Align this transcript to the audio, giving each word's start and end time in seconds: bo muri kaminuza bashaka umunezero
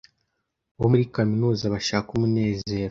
bo 0.79 0.87
muri 0.91 1.03
kaminuza 1.15 1.71
bashaka 1.73 2.07
umunezero 2.11 2.79